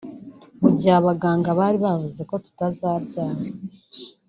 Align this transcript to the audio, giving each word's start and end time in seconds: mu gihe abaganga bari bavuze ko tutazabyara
mu 0.61 0.69
gihe 0.75 0.93
abaganga 0.99 1.49
bari 1.59 1.77
bavuze 1.85 2.21
ko 2.29 2.35
tutazabyara 2.45 3.41